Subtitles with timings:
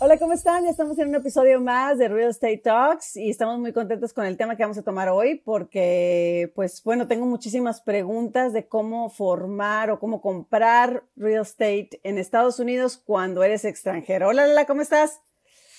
[0.00, 0.62] Hola, ¿cómo están?
[0.62, 4.26] Ya estamos en un episodio más de Real Estate Talks y estamos muy contentos con
[4.26, 9.10] el tema que vamos a tomar hoy porque, pues bueno, tengo muchísimas preguntas de cómo
[9.10, 14.28] formar o cómo comprar real estate en Estados Unidos cuando eres extranjero.
[14.28, 15.20] Hola, Lala, ¿cómo estás?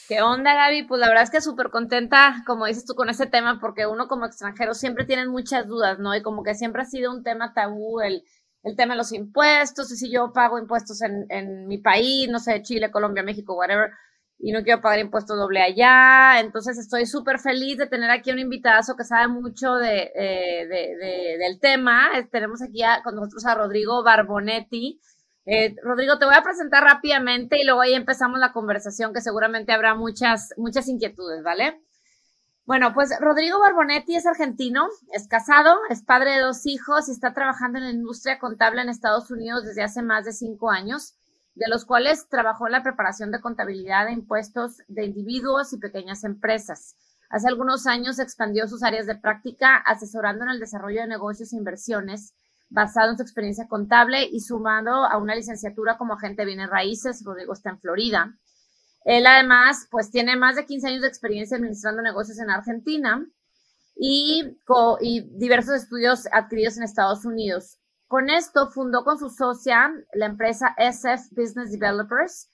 [0.10, 0.84] ¿Qué onda, Gaby?
[0.84, 4.10] Pues la verdad es que súper contenta, como dices tú, con este tema porque uno
[4.10, 6.14] como extranjero siempre tiene muchas dudas, ¿no?
[6.14, 8.26] Y como que siempre ha sido un tema tabú el
[8.64, 12.62] el tema de los impuestos, si yo pago impuestos en, en mi país, no sé,
[12.62, 13.92] Chile, Colombia, México, whatever,
[14.40, 16.40] y no quiero pagar impuestos doble allá.
[16.40, 21.38] Entonces estoy súper feliz de tener aquí un invitado que sabe mucho de, eh, de,
[21.38, 22.10] del tema.
[22.32, 25.00] tenemos aquí con nosotros a Rodrigo Barbonetti.
[25.46, 29.74] Eh, Rodrigo, te voy a presentar rápidamente y luego ahí empezamos la conversación que seguramente
[29.74, 31.82] habrá muchas, muchas inquietudes, ¿vale?
[32.66, 37.34] Bueno, pues Rodrigo Barbonetti es argentino, es casado, es padre de dos hijos y está
[37.34, 41.16] trabajando en la industria contable en Estados Unidos desde hace más de cinco años
[41.56, 46.24] de los cuales trabajó en la preparación de contabilidad de impuestos de individuos y pequeñas
[46.24, 46.96] empresas.
[47.30, 51.58] Hace algunos años expandió sus áreas de práctica asesorando en el desarrollo de negocios e
[51.58, 52.34] inversiones
[52.70, 57.24] basado en su experiencia contable y sumando a una licenciatura como agente de bienes raíces.
[57.26, 58.38] Rodrigo está en Florida.
[59.06, 63.26] Él además, pues tiene más de 15 años de experiencia administrando negocios en Argentina
[63.96, 64.58] y,
[65.02, 67.79] y diversos estudios adquiridos en Estados Unidos.
[68.10, 72.50] Con esto fundó con su socia la empresa SF Business Developers,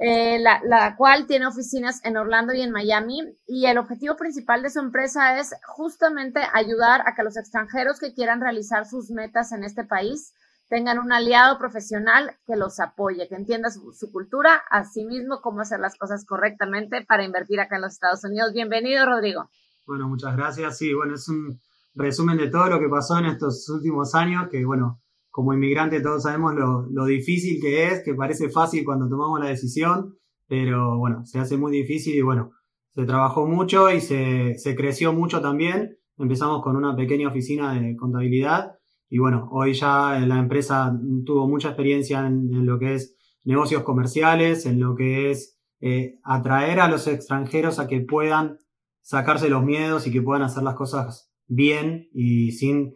[0.00, 3.38] eh, la, cual tiene oficinas en Orlando y en Miami.
[3.46, 8.12] Y el objetivo principal de su empresa es justamente ayudar a que los extranjeros que
[8.12, 10.34] quieran realizar sus metas en este país
[10.68, 15.78] tengan un aliado profesional que los apoye, que entienda su, su cultura, asimismo cómo hacer
[15.78, 18.52] las cosas correctamente para invertir acá en los Estados Unidos.
[18.52, 19.48] Bienvenido, Rodrigo.
[19.86, 20.76] Bueno, muchas gracias.
[20.76, 21.60] Sí, bueno, es un
[21.94, 26.24] resumen de todo lo que pasó en estos últimos años, que bueno, como inmigrante todos
[26.24, 30.14] sabemos lo, difícil que es, que parece fácil cuando tomamos la decisión,
[30.46, 32.52] pero bueno, se hace muy difícil y bueno,
[32.94, 35.96] se trabajó mucho y se, se creció mucho también.
[36.18, 38.72] Empezamos con una pequeña oficina de contabilidad
[39.08, 44.66] y bueno, hoy ya la empresa tuvo mucha experiencia en, lo que es negocios comerciales,
[44.66, 48.60] en lo que es eh, atraer a los extranjeros a que puedan
[49.02, 52.94] sacarse los miedos y que puedan hacer las cosas bien y sin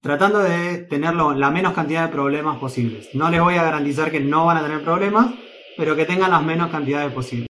[0.00, 3.08] tratando de tener la menos cantidad de problemas posibles.
[3.14, 5.32] No les voy a garantizar que no van a tener problemas,
[5.76, 7.46] pero que tengan las menos cantidades posibles.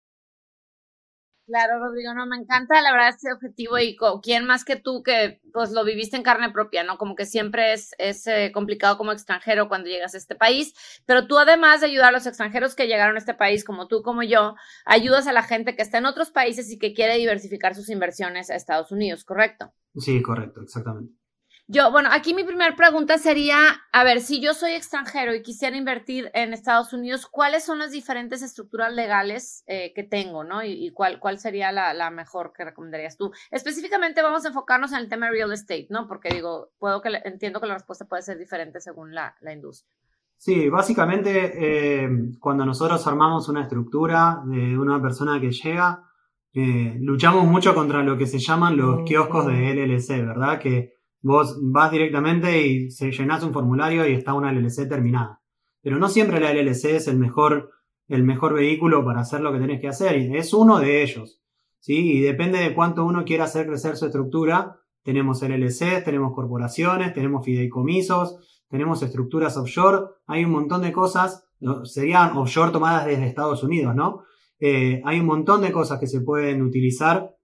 [1.52, 5.42] Claro, Rodrigo, no, me encanta la verdad este objetivo y quién más que tú que
[5.52, 6.98] pues lo viviste en carne propia, ¿no?
[6.98, 10.74] Como que siempre es, es eh, complicado como extranjero cuando llegas a este país,
[11.06, 14.02] pero tú además de ayudar a los extranjeros que llegaron a este país, como tú,
[14.02, 17.76] como yo, ayudas a la gente que está en otros países y que quiere diversificar
[17.76, 19.74] sus inversiones a Estados Unidos, ¿correcto?
[19.98, 21.21] Sí, correcto, exactamente.
[21.74, 23.56] Yo, bueno, aquí mi primera pregunta sería,
[23.94, 27.92] a ver, si yo soy extranjero y quisiera invertir en Estados Unidos, ¿cuáles son las
[27.92, 30.66] diferentes estructuras legales eh, que tengo, no?
[30.66, 33.32] Y, cuál, cuál sería la, mejor que recomendarías tú.
[33.52, 36.10] Específicamente vamos a enfocarnos en el tema de real estate, ¿no?
[36.10, 39.96] Porque digo, puedo que entiendo que la respuesta puede ser diferente según la, industria.
[40.36, 41.54] Sí, básicamente
[42.04, 42.10] eh,
[42.42, 46.04] cuando nosotros armamos una estructura de una persona que llega,
[46.54, 50.60] eh, luchamos mucho contra lo que se llaman los kioscos de LLC, ¿verdad?
[50.60, 55.42] Que Vos vas directamente y se llenás un formulario y está una LLC terminada.
[55.82, 57.72] Pero no siempre la LLC es el mejor,
[58.08, 60.18] el mejor vehículo para hacer lo que tenés que hacer.
[60.18, 61.42] Y es uno de ellos.
[61.80, 62.18] ¿sí?
[62.18, 64.78] Y depende de cuánto uno quiera hacer crecer su estructura.
[65.04, 70.06] Tenemos LLC, tenemos corporaciones, tenemos fideicomisos, tenemos estructuras offshore.
[70.28, 71.46] Hay un montón de cosas.
[71.84, 74.24] Serían offshore tomadas desde Estados Unidos, ¿no?
[74.60, 77.36] Eh, hay un montón de cosas que se pueden utilizar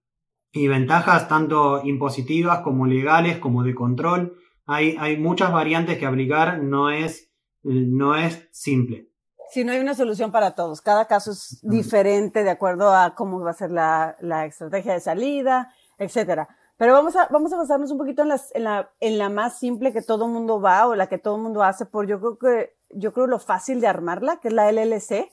[0.57, 4.38] y ventajas tanto impositivas como legales como de control.
[4.65, 7.31] Hay, hay muchas variantes que aplicar, no es,
[7.63, 9.09] no es simple.
[9.50, 10.81] Sí, no hay una solución para todos.
[10.81, 15.00] Cada caso es diferente de acuerdo a cómo va a ser la, la estrategia de
[15.00, 16.50] salida, etcétera.
[16.77, 19.57] Pero vamos a, vamos a basarnos un poquito en, las, en, la, en la más
[19.57, 22.77] simple que todo mundo va o la que todo mundo hace por yo creo que,
[22.89, 25.31] yo creo lo fácil de armarla, que es la LLC.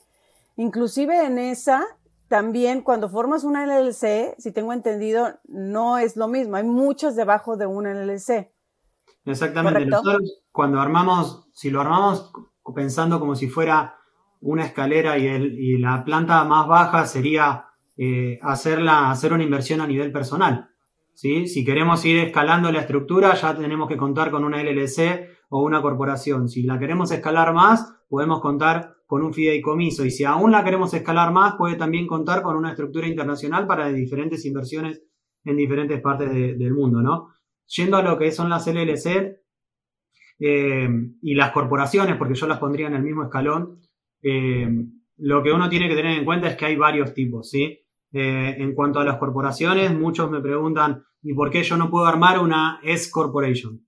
[0.55, 1.85] Inclusive en esa
[2.27, 6.55] también cuando formas una LLC, si tengo entendido, no es lo mismo.
[6.55, 8.51] Hay muchos debajo de una LLC.
[9.25, 9.85] Exactamente.
[9.85, 12.31] Nosotros cuando armamos, si lo armamos
[12.73, 13.97] pensando como si fuera
[14.41, 17.65] una escalera y, el, y la planta más baja sería
[17.97, 20.69] eh, hacerla, hacer una inversión a nivel personal.
[21.13, 21.47] ¿sí?
[21.47, 25.81] Si queremos ir escalando la estructura, ya tenemos que contar con una LLC o una
[25.81, 26.49] corporación.
[26.49, 30.05] Si la queremos escalar más, podemos contar con un fideicomiso.
[30.05, 33.89] Y si aún la queremos escalar más, puede también contar con una estructura internacional para
[33.89, 35.03] diferentes inversiones
[35.43, 37.29] en diferentes partes del mundo, ¿no?
[37.67, 39.39] Yendo a lo que son las LLC
[40.39, 40.89] eh,
[41.21, 43.79] y las corporaciones, porque yo las pondría en el mismo escalón,
[44.21, 44.67] eh,
[45.17, 47.79] lo que uno tiene que tener en cuenta es que hay varios tipos, ¿sí?
[48.11, 52.05] Eh, en cuanto a las corporaciones, muchos me preguntan, ¿y por qué yo no puedo
[52.05, 53.84] armar una S Corporation?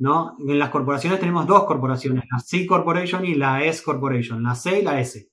[0.00, 4.80] En las corporaciones tenemos dos corporaciones, la C Corporation y la S Corporation, la C
[4.80, 5.30] y la S.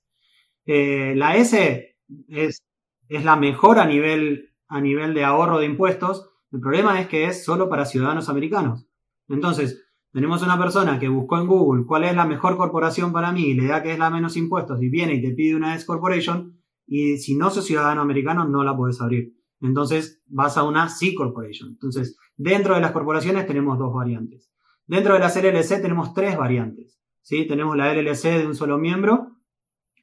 [0.66, 1.96] Eh, la S
[2.28, 2.64] es,
[3.08, 6.30] es, la mejor a nivel, a nivel de ahorro de impuestos.
[6.52, 8.86] El problema es que es solo para ciudadanos americanos.
[9.30, 13.46] Entonces, tenemos una persona que buscó en Google cuál es la mejor corporación para mí
[13.46, 15.86] y le da que es la menos impuestos y viene y te pide una S
[15.86, 19.34] Corporation, y si no sos ciudadano americano no la puedes abrir.
[19.62, 21.70] Entonces vas a una C Corporation.
[21.70, 24.52] Entonces, dentro de las corporaciones tenemos dos variantes.
[24.88, 27.00] Dentro de las LLC tenemos tres variantes.
[27.22, 27.46] ¿sí?
[27.46, 29.38] Tenemos la LLC de un solo miembro,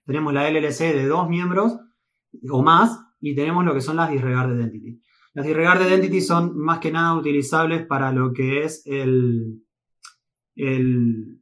[0.05, 1.79] tenemos la LLC de dos miembros
[2.51, 5.01] o más, y tenemos lo que son las disregarded entity.
[5.33, 9.63] Las disregarded entity son más que nada utilizables para lo que es el,
[10.55, 11.41] el,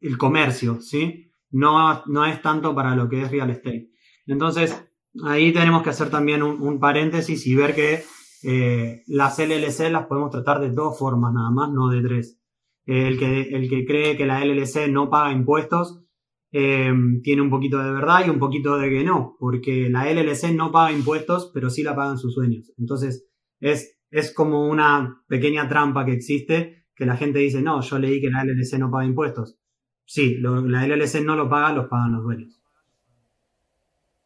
[0.00, 1.32] el comercio, ¿sí?
[1.50, 3.90] No, no es tanto para lo que es real estate.
[4.26, 4.88] Entonces,
[5.24, 8.04] ahí tenemos que hacer también un, paréntesis y ver que
[8.44, 12.39] eh, las LLC las podemos tratar de dos formas nada más, no de tres.
[12.86, 16.04] El, que, el que cree que la LLC no paga impuestos
[16.52, 16.92] eh,
[17.22, 20.72] tiene un poquito de verdad y un poquito de que no, porque la LLC no
[20.72, 22.72] paga impuestos, pero sí la pagan sus dueños.
[22.76, 23.28] Entonces,
[23.60, 28.20] es, es como una pequeña trampa que existe, que la gente dice, no, yo leí
[28.20, 29.58] que la LLC no paga impuestos.
[30.04, 32.60] Sí, la LLC no lo paga, los pagan los dueños.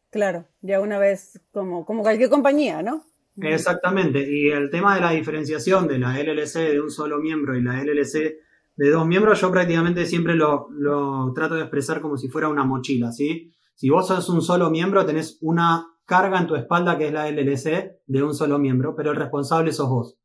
[0.09, 3.05] Claro, ya una vez como, como cualquier compañía, ¿no?
[3.37, 7.61] Exactamente, y el tema de la diferenciación de la LLC de un solo miembro y
[7.61, 8.37] la LLC
[8.77, 12.63] de dos miembros, yo prácticamente siempre lo, lo trato de expresar como si fuera una
[12.63, 13.53] mochila, ¿sí?
[13.75, 17.29] Si vos sos un solo miembro, tenés una carga en tu espalda que es la
[17.29, 20.17] LLC de un solo miembro, pero el responsable sos vos.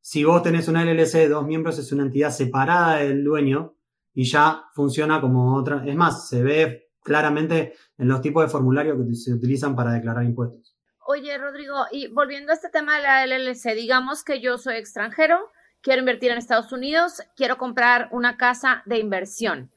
[0.00, 3.74] Si vos tenés una LLC de dos miembros, es una entidad separada del dueño
[4.14, 5.84] y ya funciona como otra.
[5.84, 10.24] Es más, se ve claramente en los tipos de formularios que se utilizan para declarar
[10.24, 10.75] impuestos.
[11.08, 15.52] Oye, Rodrigo, y volviendo a este tema de la LLC, digamos que yo soy extranjero,
[15.80, 19.70] quiero invertir en Estados Unidos, quiero comprar una casa de inversión.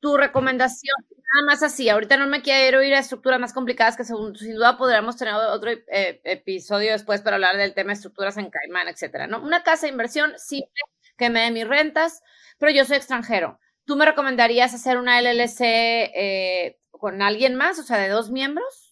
[0.00, 4.04] Tu recomendación, nada más así, ahorita no me quiero ir a estructuras más complicadas que
[4.04, 8.50] sin duda podríamos tener otro eh, episodio después para hablar del tema de estructuras en
[8.50, 9.40] Caimán, etcétera, ¿no?
[9.40, 10.82] Una casa de inversión simple
[11.16, 12.22] que me dé mis rentas,
[12.58, 13.58] pero yo soy extranjero.
[13.86, 18.83] ¿Tú me recomendarías hacer una LLC eh, con alguien más, o sea, de dos miembros?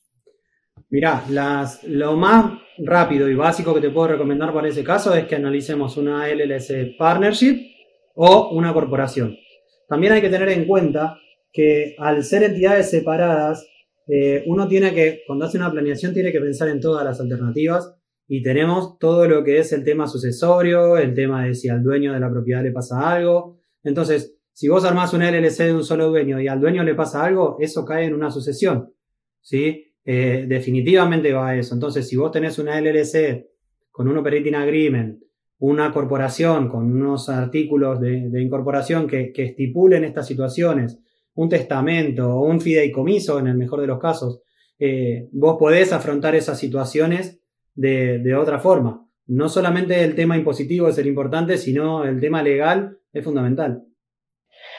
[0.93, 5.25] Mira, las, lo más rápido y básico que te puedo recomendar para ese caso es
[5.25, 7.63] que analicemos una LLC partnership
[8.15, 9.35] o una corporación.
[9.89, 11.19] También hay que tener en cuenta
[11.51, 13.67] que al ser entidades separadas,
[14.07, 17.97] eh, uno tiene que, cuando hace una planeación, tiene que pensar en todas las alternativas
[18.29, 22.13] y tenemos todo lo que es el tema sucesorio, el tema de si al dueño
[22.13, 23.63] de la propiedad le pasa algo.
[23.83, 27.25] Entonces, si vos armás una LLC de un solo dueño y al dueño le pasa
[27.25, 28.93] algo, eso cae en una sucesión.
[29.41, 29.92] ¿sí?
[30.05, 31.75] Eh, definitivamente va a eso.
[31.75, 33.47] Entonces, si vos tenés una LLC
[33.91, 35.23] con un operating agreement,
[35.59, 40.99] una corporación con unos artículos de, incorporación que, estipulen estas situaciones,
[41.35, 44.41] un testamento o un fideicomiso en el mejor de los casos,
[44.79, 47.41] eh, vos podés afrontar esas situaciones
[47.75, 49.07] de, de otra forma.
[49.27, 53.85] No solamente el tema impositivo es el importante, sino el tema legal es fundamental.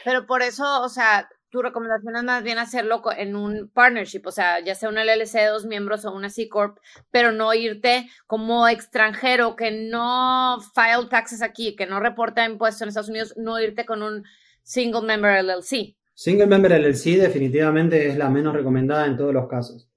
[0.04, 4.32] Pero por eso, o sea, tu recomendación es más bien hacerlo en un partnership, o
[4.32, 6.80] sea, ya sea una LLC de dos miembros o una C Corp,
[7.12, 12.88] pero no irte como extranjero que no file taxes aquí, que no reporta impuestos en
[12.88, 14.24] Estados Unidos, no irte con un
[14.64, 15.96] single member LLC.
[16.16, 19.88] Single member LLC definitivamente es la menos recomendada en todos los casos.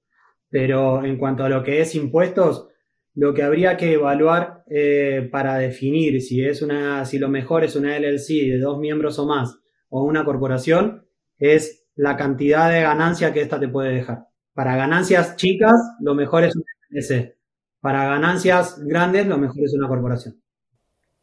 [0.49, 2.67] Pero en cuanto a lo que es impuestos,
[3.15, 7.75] lo que habría que evaluar eh, para definir si es una, si lo mejor es
[7.75, 9.59] una LLC de dos miembros o más
[9.89, 11.06] o una corporación
[11.37, 14.27] es la cantidad de ganancia que ésta te puede dejar.
[14.53, 17.37] Para ganancias chicas, lo mejor es una LLC.
[17.79, 20.41] Para ganancias grandes, lo mejor es una corporación.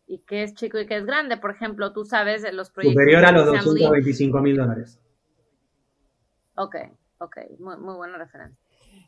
[0.06, 1.37] ¿Y qué es chico y qué es grande?
[1.37, 3.02] Por ejemplo, tú sabes de los proyectos.
[3.02, 5.00] Superior a los 225 mil dólares.
[6.56, 6.76] Ok,
[7.18, 8.59] ok, muy, muy buena referencia.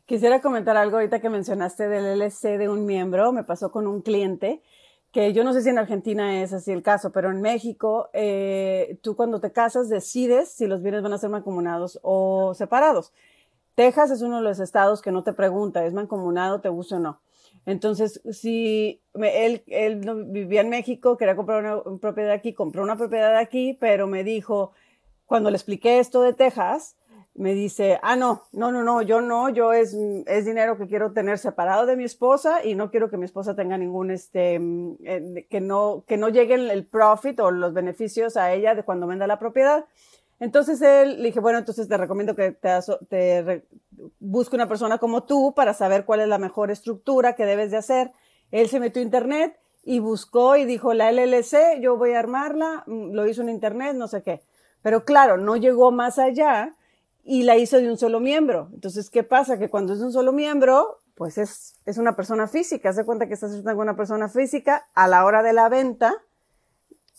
[0.05, 3.31] Quisiera comentar algo ahorita que mencionaste del LLC de un miembro.
[3.31, 4.61] Me pasó con un cliente
[5.17, 8.99] que yo no sé si en Argentina es así el caso, pero en México, eh,
[9.01, 13.11] tú cuando te casas decides si los bienes van a ser mancomunados o separados.
[13.73, 16.99] Texas es uno de los estados que no te pregunta, ¿es mancomunado, te gusta o
[16.99, 17.19] no?
[17.65, 19.63] Entonces, si él,
[20.27, 24.73] vivía en México, quería comprar una, propiedad aquí, compró una propiedad aquí, pero me dijo,
[25.25, 26.95] cuando le expliqué esto de Texas,
[27.37, 31.13] me dice, ah, no, no, no, no, yo no, yo es, es dinero que quiero
[31.13, 34.95] tener separado de mi esposa y no quiero que mi esposa tenga ningún, este, mm,
[35.05, 39.05] eh, que no, que no llegue el profit o los beneficios a ella de cuando
[39.05, 39.85] venda la propiedad.
[40.39, 42.69] Entonces él le dije, bueno, entonces te recomiendo que te,
[43.07, 43.67] te
[44.19, 47.77] busque una persona como tú para saber cuál es la mejor estructura que debes de
[47.77, 48.11] hacer.
[48.51, 52.83] Él se metió a internet y buscó y dijo, la LLC, yo voy a armarla,
[52.87, 54.41] mm, lo hizo en internet, no sé qué.
[54.81, 56.73] Pero claro, no llegó más allá
[57.27, 58.69] y la hizo de un solo miembro.
[58.73, 59.59] Entonces, ¿qué pasa?
[59.59, 62.89] Que cuando es de un solo miembro, pues es, es una persona física.
[62.89, 66.15] Haz cuenta que estás con una persona física a la hora de la venta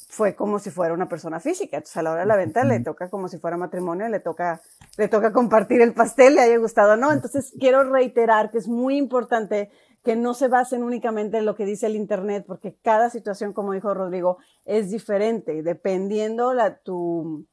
[0.09, 1.77] fue como si fuera una persona física.
[1.77, 4.63] Entonces, a la hora de la venta le toca como si fuera matrimonio, le toca,
[4.97, 7.13] le toca compartir el pastel, le haya gustado o no.
[7.13, 9.71] Entonces, quiero reiterar que es muy importante
[10.03, 13.75] que no se basen únicamente en lo que dice el Internet, porque cada situación, como
[13.75, 17.47] dijo Rodrigo, es diferente, dependiendo la, tu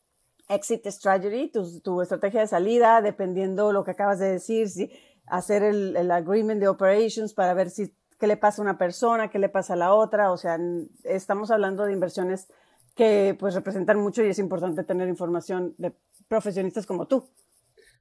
[0.47, 4.91] exit strategy, tu, tu estrategia de salida, dependiendo lo que acabas de decir, si
[5.27, 9.29] hacer el, el agreement de operations para ver si qué le pasa a una persona,
[9.29, 10.57] qué le pasa a la otra, o sea,
[11.03, 12.47] estamos hablando de inversiones
[12.95, 15.93] que pues representan mucho y es importante tener información de
[16.27, 17.29] profesionistas como tú.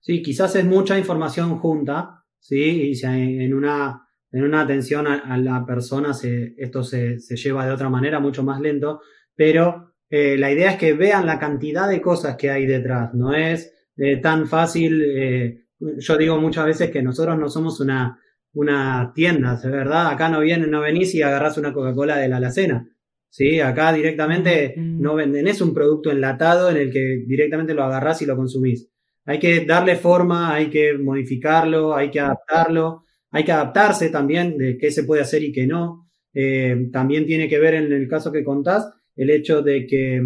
[0.01, 2.91] Sí, quizás es mucha información junta, ¿sí?
[2.91, 7.67] Y si en una, en una atención a, la persona se, esto se, se, lleva
[7.67, 9.01] de otra manera, mucho más lento,
[9.35, 13.35] pero eh, la idea es que vean la cantidad de cosas que hay detrás, no
[13.35, 15.65] es eh, tan fácil, eh,
[15.99, 18.19] yo digo muchas veces que nosotros no somos una,
[18.53, 20.09] una tienda, ¿de verdad?
[20.09, 22.89] Acá no viene, no venís y agarrás una Coca-Cola de la alacena.
[23.29, 23.59] ¿Sí?
[23.59, 28.27] Acá directamente no venden, es un producto enlatado en el que directamente lo agarrás y
[28.27, 28.89] lo consumís.
[29.25, 34.79] Hay que darle forma, hay que modificarlo, hay que adaptarlo, hay que adaptarse también de
[34.79, 36.09] qué se puede hacer y qué no.
[36.33, 40.23] Eh, también tiene que ver en el caso que contás el hecho de que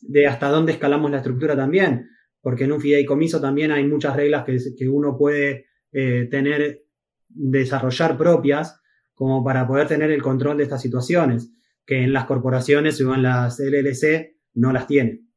[0.00, 4.44] de hasta dónde escalamos la estructura también, porque en un fideicomiso también hay muchas reglas
[4.44, 6.82] que, uno puede eh, tener
[7.28, 8.80] desarrollar propias
[9.14, 11.52] como para poder tener el control de estas situaciones,
[11.86, 15.28] que en las corporaciones o en las LLC no las tienen.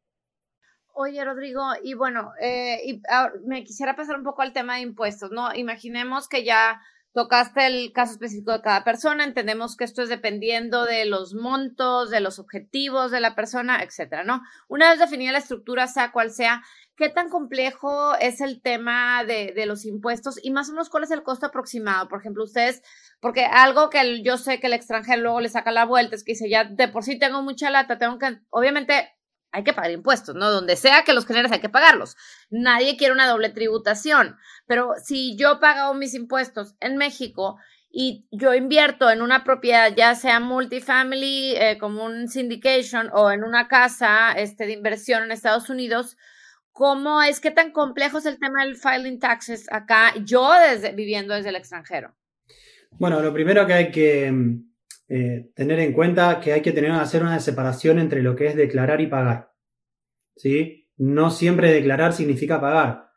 [0.98, 3.02] Oye, Rodrigo, y bueno, eh, y
[3.46, 5.54] me quisiera pasar un poco al tema de impuestos, ¿no?
[5.54, 6.82] Imaginemos que ya
[7.16, 12.10] tocaste el caso específico de cada persona, entendemos que esto es dependiendo de los montos,
[12.12, 14.42] de los objetivos de la persona, etcétera, ¿no?
[14.68, 16.62] Una vez definida la estructura, sea cual sea,
[16.98, 21.04] ¿Qué tan complejo es el tema de, de, los impuestos y más o menos cuál
[21.04, 22.08] es el costo aproximado?
[22.08, 22.82] Por ejemplo, ustedes,
[23.20, 26.32] porque algo que yo sé que el extranjero luego le saca la vuelta es que
[26.32, 29.10] dice, ya de por sí tengo mucha lata, tengo que, obviamente
[29.56, 30.52] hay que pagar impuestos, ¿no?
[30.52, 32.18] Donde sea que los generes hay que pagarlos.
[32.50, 34.36] Nadie quiere una doble tributación,
[34.68, 37.58] pero si yo pago mis impuestos en México
[37.90, 43.46] y yo invierto en una propiedad, ya sea multifamily, eh, como un syndication o en
[43.46, 46.18] una casa este, de inversión en Estados Unidos,
[46.78, 51.34] ¿Cómo es que tan complejo es el tema del filing taxes acá, yo desde, viviendo
[51.34, 52.14] desde el extranjero?
[52.92, 54.30] Bueno, lo primero que hay que
[55.08, 58.56] eh, tener en cuenta que hay que tener hacer una separación entre lo que es
[58.56, 59.52] declarar y pagar.
[60.36, 60.90] ¿Sí?
[60.98, 63.10] No siempre declarar significa pagar.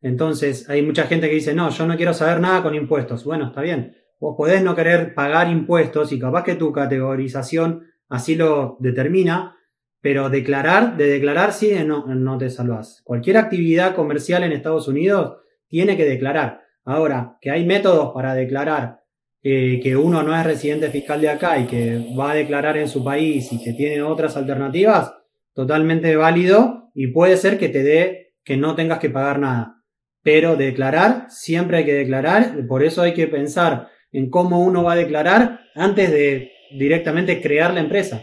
[0.00, 3.24] Entonces, hay mucha gente que dice, no, yo no quiero saber nada con impuestos.
[3.24, 3.96] Bueno, está bien.
[4.18, 9.56] Vos podés no querer pagar impuestos y capaz que tu categorización así lo determina,
[10.00, 13.02] pero declarar, de declarar sí, no, no te salvas.
[13.04, 15.38] Cualquier actividad comercial en Estados Unidos
[15.68, 16.62] tiene que declarar.
[16.84, 19.00] Ahora, que hay métodos para declarar
[19.42, 22.88] eh, que uno no es residente fiscal de acá y que va a declarar en
[22.88, 25.12] su país y que tiene otras alternativas,
[25.54, 29.82] totalmente válido y puede ser que te dé que no tengas que pagar nada.
[30.22, 34.94] Pero declarar, siempre hay que declarar, por eso hay que pensar en cómo uno va
[34.94, 38.22] a declarar antes de directamente crear la empresa.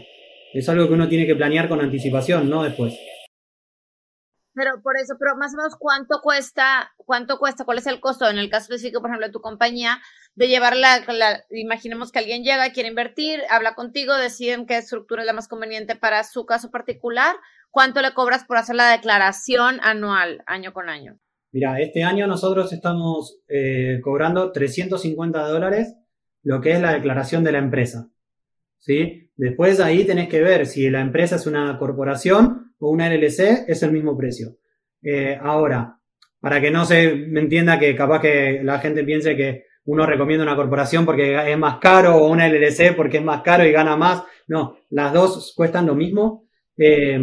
[0.52, 2.94] Es algo que uno tiene que planear con anticipación, no después.
[4.54, 8.28] Pero por eso, pero más o menos cuánto cuesta, cuánto cuesta, cuál es el costo
[8.28, 10.00] en el caso específico, por ejemplo, de tu compañía,
[10.34, 11.04] de llevar la,
[11.50, 15.96] imaginemos que alguien llega, quiere invertir, habla contigo, deciden qué estructura es la más conveniente
[15.96, 17.34] para su caso particular,
[17.70, 21.18] ¿cuánto le cobras por hacer la declaración anual, año con año?
[21.50, 25.94] Mira, este año nosotros estamos eh, cobrando 350 dólares
[26.44, 28.10] lo que es la declaración de la empresa.
[28.78, 29.30] ¿sí?
[29.36, 33.82] Después ahí tenés que ver si la empresa es una corporación o una LLC, es
[33.82, 34.58] el mismo precio.
[35.02, 35.98] Eh, ahora,
[36.38, 40.44] para que no se me entienda que capaz que la gente piense que uno recomienda
[40.44, 43.96] una corporación porque es más caro o una LLC porque es más caro y gana
[43.96, 44.22] más.
[44.48, 46.46] No, las dos cuestan lo mismo.
[46.76, 47.18] Eh,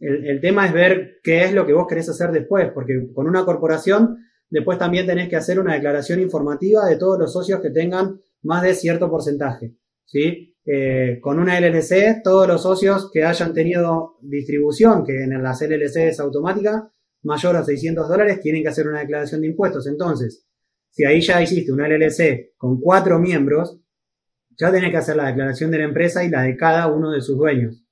[0.00, 3.44] el, tema es ver qué es lo que vos querés hacer después, porque con una
[3.44, 4.18] corporación
[4.50, 8.62] después también tenés que hacer una declaración informativa de todos los socios que tengan más
[8.62, 9.74] de cierto porcentaje.
[10.04, 10.56] ¿sí?
[10.70, 16.08] Eh, con una LLC, todos los socios que hayan tenido distribución, que en las LLC
[16.08, 19.86] es automática, mayor a 600 dólares, tienen que hacer una declaración de impuestos.
[19.86, 20.46] Entonces,
[20.90, 23.80] si ahí ya hiciste una LLC con cuatro miembros,
[24.58, 27.22] ya tenés que hacer la declaración de la empresa y la de cada uno de
[27.22, 27.82] sus dueños.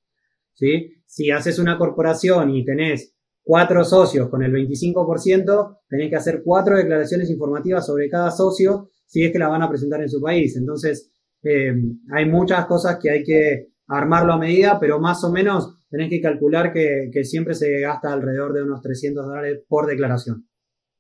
[0.52, 0.92] ¿sí?
[1.06, 6.76] Si haces una corporación y tenés cuatro socios con el 25%, tenés que hacer cuatro
[6.76, 10.56] declaraciones informativas sobre cada socio si es que la van a presentar en su país.
[10.56, 11.10] Entonces,
[11.46, 11.74] eh,
[12.12, 16.20] hay muchas cosas que hay que armarlo a medida, pero más o menos tenés que
[16.20, 20.48] calcular que, siempre se gasta alrededor de unos 300 dólares por declaración,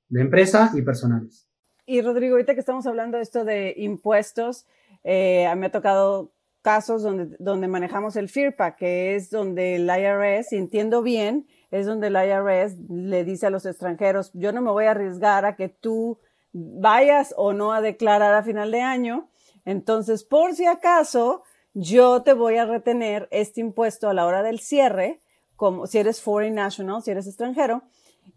[0.08, 1.48] de empresa y personales.
[1.84, 4.66] Y Rodrigo, ahorita que estamos hablando de esto de impuestos,
[5.04, 10.48] eh, me ha tocado casos donde, donde manejamos el FIRPA, que es donde el IRS,
[10.48, 14.70] si entiendo bien, es donde el IRS le dice a los extranjeros, yo no me
[14.70, 16.18] voy a arriesgar a que tú
[16.52, 19.28] vayas o no a declarar a final de año,
[19.66, 21.42] entonces por si acaso
[21.74, 25.20] yo te voy a retener este impuesto a la hora del cierre,
[25.56, 27.82] como si eres foreign national, si eres extranjero,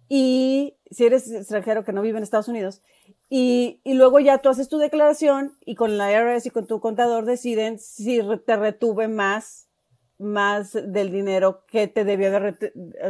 [0.09, 2.81] y si eres extranjero que no vive en Estados Unidos,
[3.29, 7.25] y, luego ya tú haces tu declaración y con la IRS y con tu contador
[7.25, 9.69] deciden si te retuve más,
[10.17, 12.57] más del dinero que te debió haber,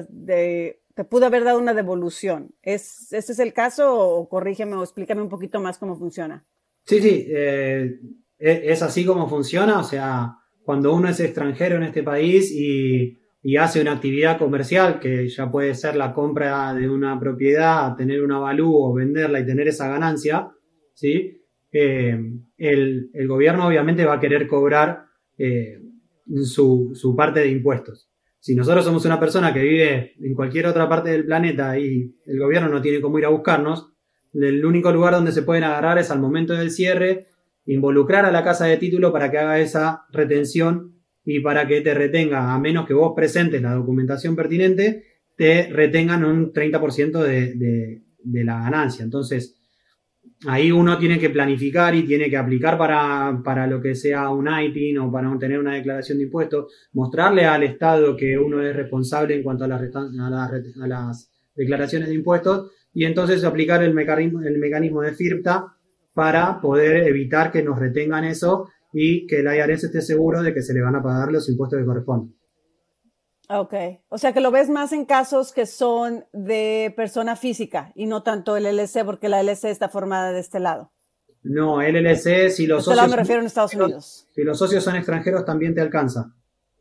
[0.10, 2.54] de, te pudo haber dado una devolución.
[2.62, 6.44] ¿Es, ¿Ese es el caso o corrígeme o explícame un poquito más cómo funciona?
[6.86, 8.00] Sí, sí, eh,
[8.38, 9.80] e, es así como funciona.
[9.80, 13.18] O sea, cuando uno es extranjero en este país y
[13.58, 18.32] hace una actividad comercial que ya puede ser la compra de una propiedad, tener un
[18.32, 20.52] avalúo, venderla y tener esa ganancia,
[20.94, 21.40] ¿sí?
[21.72, 22.18] Eh,
[22.58, 25.06] el, gobierno obviamente va a querer cobrar
[25.38, 25.80] eh,
[26.44, 28.10] su, parte de impuestos.
[28.40, 32.40] Si nosotros somos una persona que vive en cualquier otra parte del planeta y el
[32.40, 33.94] gobierno no tiene cómo ir a buscarnos,
[34.34, 37.28] el único lugar donde se pueden agarrar es al momento del cierre,
[37.66, 41.94] involucrar a la casa de título para que haga esa retención y para que te
[41.94, 45.04] retenga, a menos que vos presentes la documentación pertinente,
[45.36, 49.04] te retengan un 30% de, de, la ganancia.
[49.04, 49.58] Entonces,
[50.48, 54.98] ahí uno tiene que planificar y tiene que aplicar para, lo que sea un ITIN
[54.98, 59.44] o para tener una declaración de impuestos, mostrarle al Estado que uno es responsable en
[59.44, 65.14] cuanto a, a, las declaraciones de impuestos y entonces aplicar el mecanismo, el mecanismo de
[65.14, 65.76] FIRPTA
[66.14, 70.62] para poder evitar que nos retengan eso y que el IRS esté seguro de que
[70.62, 72.36] se le van a pagar los impuestos que corresponden.
[73.52, 73.74] Ok,
[74.10, 78.22] o sea que lo ves más en casos que son de persona física y no
[78.22, 80.92] tanto el LLC, porque la LLC está formada de este lado.
[81.42, 83.10] No, el LLC, si los este socios.
[83.10, 84.28] me refiero en Estados Unidos.
[84.36, 86.36] Si los socios son extranjeros, también te alcanza.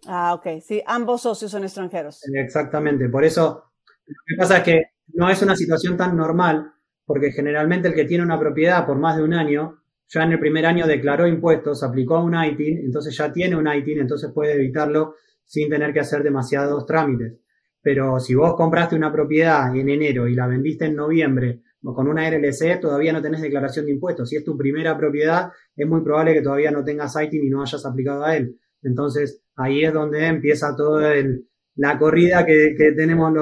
[0.06, 2.22] Ah, ok, sí, ambos socios son extranjeros.
[2.34, 3.67] Exactamente, por eso
[4.08, 4.82] lo que pasa es que
[5.14, 6.72] no es una situación tan normal,
[7.04, 10.38] porque generalmente el que tiene una propiedad por más de un año ya en el
[10.38, 14.54] primer año declaró impuestos, aplicó a un ITIN, entonces ya tiene un ITIN, entonces puede
[14.54, 17.34] evitarlo sin tener que hacer demasiados trámites.
[17.82, 22.28] Pero si vos compraste una propiedad en enero y la vendiste en noviembre con una
[22.28, 24.30] RLC, todavía no tenés declaración de impuestos.
[24.30, 27.62] Si es tu primera propiedad, es muy probable que todavía no tengas ITIN y no
[27.62, 28.58] hayas aplicado a él.
[28.82, 31.47] Entonces, ahí es donde empieza todo el,
[31.78, 33.32] la corrida que, tenemos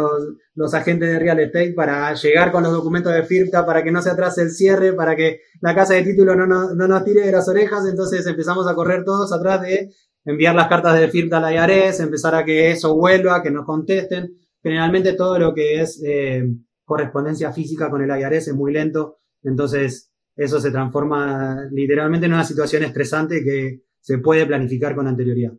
[0.55, 4.03] los, agentes de real estate para llegar con los documentos de FIRTA, para que no
[4.03, 7.49] se atrase el cierre, para que la casa de título no, nos tire de las
[7.49, 7.87] orejas.
[7.89, 9.91] Entonces empezamos a correr todos atrás de
[10.27, 14.37] enviar las cartas de FIRTA a la empezar a que eso vuelva, que nos contesten.
[14.63, 16.45] Generalmente todo lo que es eh,
[16.85, 19.17] correspondencia física con el IARES es muy lento.
[19.43, 25.53] Entonces eso se transforma literalmente en una situación estresante que se puede planificar con anterioridad.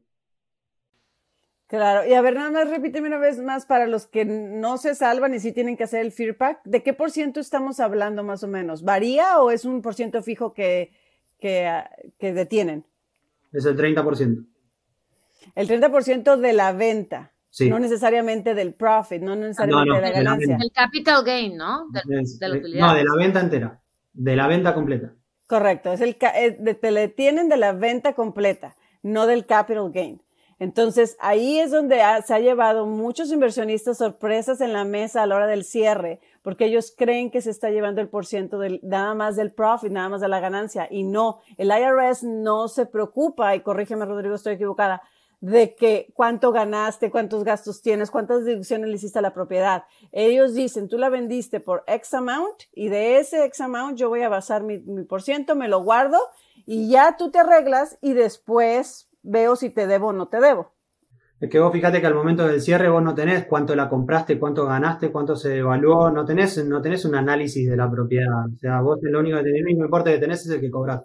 [1.67, 4.95] Claro, y a ver, nada más repíteme una vez más para los que no se
[4.95, 8.41] salvan y sí tienen que hacer el FearPack, ¿de qué por ciento estamos hablando más
[8.43, 8.83] o menos?
[8.83, 10.93] ¿Varía o es un por ciento fijo que,
[11.39, 11.69] que,
[12.17, 12.85] que detienen?
[13.51, 14.45] Es el 30%.
[15.55, 17.33] El 30% de la venta.
[17.49, 17.69] Sí.
[17.69, 20.57] No necesariamente del profit, no necesariamente de la ganancia.
[20.61, 21.87] El capital gain, ¿no?
[21.89, 22.01] De,
[22.39, 22.87] la utilidad.
[22.87, 23.81] No, de la venta entera,
[24.13, 25.13] de la venta completa.
[25.47, 30.21] Correcto, es el, te le tienen de la venta completa, no del capital gain.
[30.59, 35.35] Entonces, ahí es donde se ha llevado muchos inversionistas sorpresas en la mesa a la
[35.35, 39.35] hora del cierre, porque ellos creen que se está llevando el porciento del, nada más
[39.35, 40.87] del profit, nada más de la ganancia.
[40.89, 45.03] Y no, el IRS no se preocupa, y corrígeme Rodrigo, estoy equivocada,
[45.39, 49.83] de que cuánto ganaste, cuántos gastos tienes, cuántas deducciones le hiciste a la propiedad.
[50.11, 54.23] Ellos dicen, tú la vendiste por X amount y de ese X amount yo voy
[54.23, 56.17] a basar mi, mi por ciento, me lo guardo
[56.65, 60.73] y ya tú te arreglas y después veo si te debo o no te debo.
[61.39, 64.39] Es que vos fíjate que al momento del cierre vos no tenés cuánto la compraste,
[64.39, 68.47] cuánto ganaste, cuánto se evaluó, no tenés, no tenés un análisis de la propiedad.
[68.51, 70.71] O sea, vos lo único que tenés, el mismo importe que tenés es el que
[70.71, 71.03] cobrás.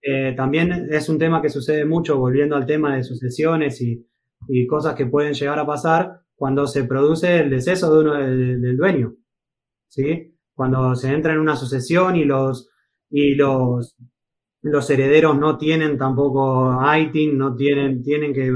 [0.00, 4.06] Eh, también es un tema que sucede mucho, volviendo al tema de sucesiones y,
[4.48, 8.62] y cosas que pueden llegar a pasar cuando se produce el deceso de uno del,
[8.62, 9.16] del dueño.
[9.88, 10.34] ¿Sí?
[10.54, 12.70] Cuando se entra en una sucesión y los,
[13.10, 13.96] y los,
[14.62, 18.52] los herederos no tienen tampoco ITIN, no tienen, tienen que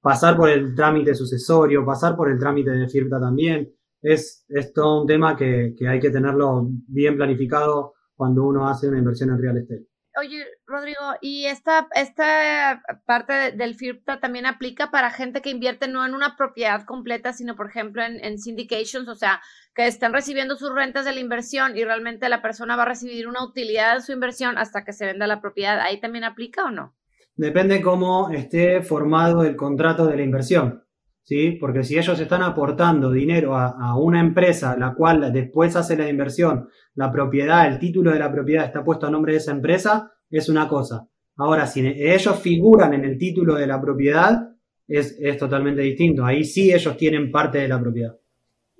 [0.00, 3.72] pasar por el trámite sucesorio, pasar por el trámite de FIRTA también.
[4.00, 8.88] Es, es todo un tema que, que hay que tenerlo bien planificado cuando uno hace
[8.88, 9.86] una inversión en real estate.
[10.18, 16.04] Oye, Rodrigo, ¿y esta, esta parte del FIRPTA también aplica para gente que invierte no
[16.04, 19.40] en una propiedad completa, sino, por ejemplo, en, en, syndications, o sea,
[19.74, 23.28] que estén recibiendo sus rentas de la inversión y realmente la persona va a recibir
[23.28, 25.78] una utilidad de su inversión hasta que se venda la propiedad?
[25.80, 26.96] ¿Ahí también aplica o no?
[27.36, 30.87] Depende cómo esté formado el contrato de la inversión.
[31.28, 31.58] ¿Sí?
[31.60, 36.08] Porque si ellos están aportando dinero a, a una empresa, la cual después hace la
[36.08, 40.10] inversión, la propiedad, el título de la propiedad está puesto a nombre de esa empresa,
[40.30, 41.06] es una cosa.
[41.36, 46.24] Ahora, si ellos figuran en el título de la propiedad, es, es totalmente distinto.
[46.24, 48.16] Ahí sí ellos tienen parte de la propiedad.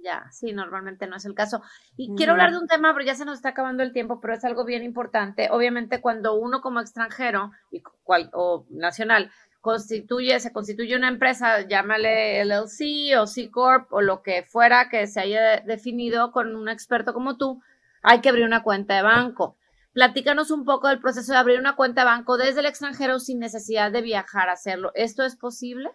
[0.03, 1.61] Ya, sí, normalmente no es el caso.
[1.99, 4.33] Y quiero hablar de un tema, pero ya se nos está acabando el tiempo, pero
[4.33, 5.49] es algo bien importante.
[5.51, 12.45] Obviamente, cuando uno como extranjero y cual, o nacional constituye, se constituye una empresa, llámale
[12.45, 17.13] LLC o C Corp o lo que fuera que se haya definido con un experto
[17.13, 17.61] como tú,
[18.03, 19.57] hay que abrir una cuenta de banco.
[19.93, 23.41] Platícanos un poco del proceso de abrir una cuenta de banco desde el extranjero sin
[23.41, 24.93] necesidad de viajar a hacerlo.
[24.95, 25.91] ¿Esto es posible?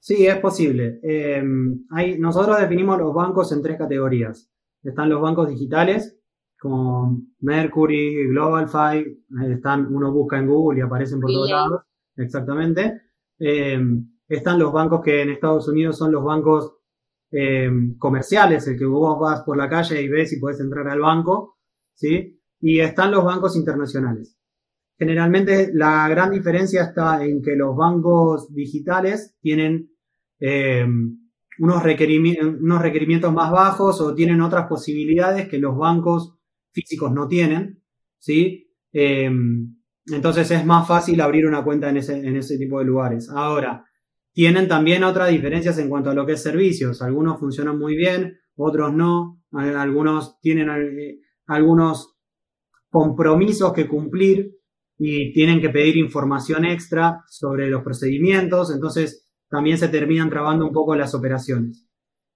[0.00, 1.00] Sí, es posible.
[1.02, 1.42] Eh,
[1.90, 4.50] hay, nosotros definimos los bancos en tres categorías.
[4.82, 6.16] Están los bancos digitales,
[6.58, 11.82] como Mercury, GlobalFi, están, uno busca en Google y aparecen por todos lados.
[12.18, 13.02] Exactamente.
[13.38, 13.80] Eh,
[14.28, 16.74] están los bancos que en Estados Unidos son los bancos
[17.30, 21.00] eh, comerciales, el que vos vas por la calle y ves si puedes entrar al
[21.00, 21.58] banco,
[21.94, 22.40] ¿sí?
[22.60, 24.36] Y están los bancos internacionales.
[24.98, 29.92] Generalmente la gran diferencia está en que los bancos digitales tienen
[30.40, 30.86] eh,
[31.60, 36.36] unos, requerimientos, más bajos o tienen otras posibilidades que los bancos
[36.72, 37.82] físicos no tienen,
[38.18, 38.72] ¿sí?
[40.12, 43.28] Entonces es más fácil abrir una cuenta en ese, en ese tipo de lugares.
[43.30, 43.84] Ahora,
[44.32, 47.02] tienen también otras diferencias en cuanto a lo que es servicios.
[47.02, 49.42] Algunos funcionan muy bien, otros no.
[49.52, 52.16] Algunos tienen eh, algunos
[52.88, 54.52] compromisos que cumplir
[54.96, 58.72] y tienen que pedir información extra sobre los procedimientos.
[58.72, 61.86] Entonces también se terminan trabando un poco las operaciones.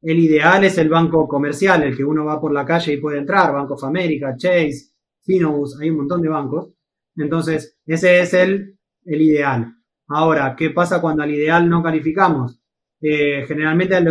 [0.00, 3.18] El ideal es el banco comercial, el que uno va por la calle y puede
[3.18, 3.52] entrar.
[3.52, 6.71] Bank of America, Chase, Finovus, hay un montón de bancos
[7.16, 9.76] entonces, ese es el, el ideal.
[10.08, 12.60] Ahora, ¿qué pasa cuando al ideal no calificamos?
[13.00, 14.06] Eh, generalmente al,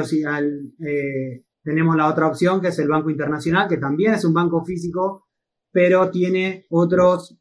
[0.85, 4.63] eh, tenemos la otra opción que es el Banco Internacional, que también es un banco
[4.63, 5.27] físico,
[5.71, 7.37] pero tiene otros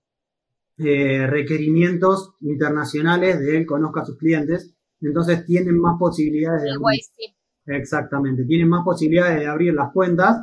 [0.79, 4.75] eh, requerimientos internacionales de él conozca a sus clientes.
[5.01, 7.01] Entonces tienen más posibilidades de abrir.
[7.67, 10.41] Exactamente, tienen más posibilidades de abrir las cuentas,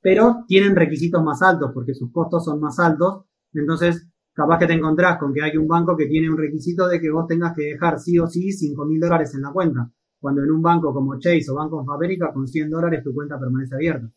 [0.00, 3.24] pero tienen requisitos más altos porque sus costos son más altos.
[3.52, 7.00] Entonces capaz que te encontrás con que hay un banco que tiene un requisito de
[7.00, 10.42] que vos tengas que dejar sí o sí 5 mil dólares en la cuenta, cuando
[10.42, 13.76] en un banco como Chase o Banco of America con 100 dólares tu cuenta permanece
[13.76, 14.08] abierta.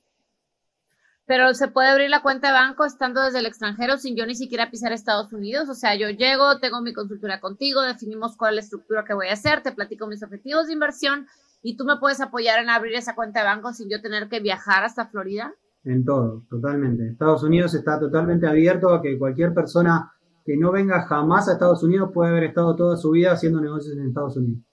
[1.27, 4.33] Pero se puede abrir la cuenta de banco estando desde el extranjero sin yo ni
[4.33, 5.67] siquiera pisar Estados Unidos.
[5.67, 9.27] O sea, yo llego, tengo mi consultoría contigo, definimos cuál es la estructura que voy
[9.27, 11.27] a hacer, te platico mis objetivos de inversión
[11.61, 14.39] y tú me puedes apoyar en abrir esa cuenta de banco sin yo tener que
[14.39, 15.53] viajar hasta Florida
[15.87, 17.07] en todo, totalmente.
[17.07, 20.11] Estados Unidos está totalmente abierto a que cualquier persona
[20.45, 23.97] que no venga jamás a Estados Unidos puede haber estado toda su vida haciendo negocios
[23.97, 24.63] en Estados Unidos.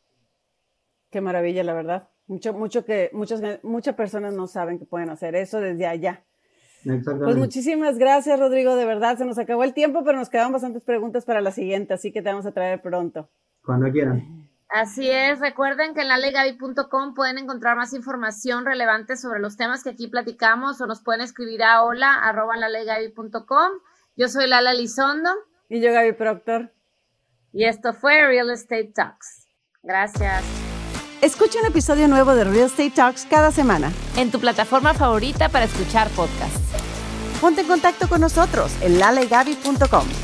[1.11, 2.09] Qué maravilla, la verdad.
[2.27, 6.24] Mucho, mucho que muchas, muchas personas no saben que pueden hacer eso desde allá.
[6.85, 7.24] Exactamente.
[7.24, 8.77] Pues muchísimas gracias, Rodrigo.
[8.77, 11.94] De verdad, se nos acabó el tiempo, pero nos quedan bastantes preguntas para la siguiente,
[11.94, 13.31] así que te vamos a traer pronto.
[13.62, 14.48] Cuando quieran.
[14.68, 19.90] Así es, recuerden que en lalegaby.com pueden encontrar más información relevante sobre los temas que
[19.90, 23.70] aquí platicamos o nos pueden escribir a hola arroba lalegaby.com.
[24.16, 25.31] Yo soy Lala Lizondo.
[25.68, 26.72] Y yo Gaby Proctor.
[27.53, 29.46] Y esto fue Real Estate Talks.
[29.83, 30.42] Gracias.
[31.20, 33.92] Escucha un episodio nuevo de Real Estate Talks cada semana.
[34.16, 36.61] En tu plataforma favorita para escuchar podcasts.
[37.40, 40.23] Ponte en contacto con nosotros en lalegaby.com.